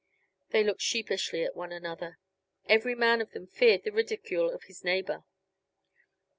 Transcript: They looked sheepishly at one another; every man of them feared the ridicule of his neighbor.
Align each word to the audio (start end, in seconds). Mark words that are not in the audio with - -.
They 0.49 0.63
looked 0.63 0.81
sheepishly 0.81 1.43
at 1.43 1.55
one 1.55 1.71
another; 1.71 2.17
every 2.67 2.95
man 2.95 3.21
of 3.21 3.33
them 3.33 3.45
feared 3.45 3.83
the 3.83 3.91
ridicule 3.91 4.49
of 4.49 4.63
his 4.63 4.83
neighbor. 4.83 5.25